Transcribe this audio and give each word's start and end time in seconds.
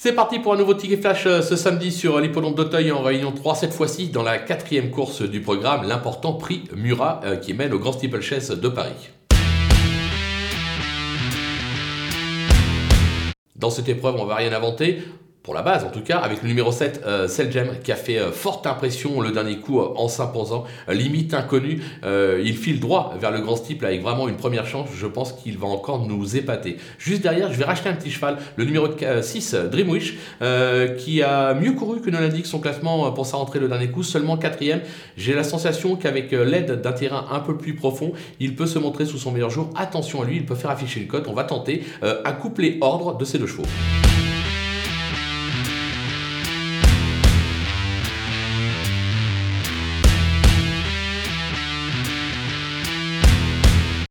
C'est 0.00 0.12
parti 0.12 0.38
pour 0.38 0.52
un 0.52 0.56
nouveau 0.56 0.74
ticket 0.74 0.98
flash 0.98 1.26
euh, 1.26 1.42
ce 1.42 1.56
samedi 1.56 1.90
sur 1.90 2.20
l'hippodrome 2.20 2.54
d'Auteuil 2.54 2.92
en 2.92 3.02
réunion 3.02 3.32
3, 3.32 3.56
cette 3.56 3.72
fois-ci 3.72 4.10
dans 4.10 4.22
la 4.22 4.38
quatrième 4.38 4.92
course 4.92 5.22
du 5.22 5.40
programme, 5.40 5.88
l'important 5.88 6.34
prix 6.34 6.62
Murat 6.72 7.20
euh, 7.24 7.34
qui 7.34 7.52
mène 7.52 7.72
au 7.72 7.80
Grand 7.80 7.90
Steeplechase 7.90 8.50
de 8.50 8.68
Paris. 8.68 9.10
Dans 13.56 13.70
cette 13.70 13.88
épreuve, 13.88 14.14
on 14.20 14.24
va 14.24 14.36
rien 14.36 14.52
inventer 14.52 15.02
pour 15.42 15.54
la 15.54 15.62
base 15.62 15.84
en 15.84 15.90
tout 15.90 16.02
cas, 16.02 16.18
avec 16.18 16.42
le 16.42 16.48
numéro 16.48 16.72
7, 16.72 17.02
euh, 17.06 17.28
Selgem, 17.28 17.78
qui 17.82 17.92
a 17.92 17.96
fait 17.96 18.18
euh, 18.18 18.32
forte 18.32 18.66
impression 18.66 19.20
le 19.20 19.30
dernier 19.30 19.58
coup 19.58 19.80
euh, 19.80 19.94
en 19.96 20.08
s'imposant, 20.08 20.64
limite 20.88 21.32
inconnu. 21.32 21.80
il 22.04 22.56
file 22.56 22.80
droit 22.80 23.14
vers 23.20 23.30
le 23.30 23.40
grand 23.40 23.56
steeple 23.56 23.86
avec 23.86 24.02
vraiment 24.02 24.28
une 24.28 24.36
première 24.36 24.66
chance. 24.66 24.88
Je 24.94 25.06
pense 25.06 25.32
qu'il 25.32 25.56
va 25.58 25.66
encore 25.66 26.06
nous 26.06 26.36
épater. 26.36 26.76
Juste 26.98 27.22
derrière, 27.22 27.52
je 27.52 27.58
vais 27.58 27.64
racheter 27.64 27.88
un 27.88 27.94
petit 27.94 28.10
cheval, 28.10 28.38
le 28.56 28.64
numéro 28.64 28.88
6, 29.22 29.54
Dreamwish, 29.70 30.16
qui 30.98 31.22
a 31.22 31.54
mieux 31.54 31.72
couru 31.72 32.00
que 32.00 32.10
ne 32.10 32.18
l'indique 32.18 32.46
son 32.46 32.60
classement 32.60 33.10
pour 33.12 33.26
sa 33.26 33.36
rentrée 33.36 33.58
le 33.58 33.68
dernier 33.68 33.88
coup, 33.88 34.02
seulement 34.02 34.36
quatrième. 34.36 34.80
J'ai 35.16 35.34
la 35.34 35.44
sensation 35.44 35.96
qu'avec 35.96 36.32
l'aide 36.32 36.80
d'un 36.80 36.92
terrain 36.92 37.26
un 37.30 37.40
peu 37.40 37.56
plus 37.56 37.74
profond, 37.74 38.12
il 38.40 38.54
peut 38.54 38.66
se 38.66 38.78
montrer 38.78 39.06
sous 39.06 39.18
son 39.18 39.32
meilleur 39.32 39.50
jour. 39.50 39.70
Attention 39.76 40.22
à 40.22 40.24
lui, 40.24 40.36
il 40.36 40.46
peut 40.46 40.54
faire 40.54 40.70
afficher 40.70 41.00
une 41.00 41.06
cote. 41.08 41.26
On 41.28 41.34
va 41.34 41.44
tenter 41.44 41.84
un 42.02 42.32
couplet 42.32 42.78
ordre 42.80 43.16
de 43.16 43.24
ces 43.24 43.38
deux 43.38 43.46
chevaux. 43.46 43.66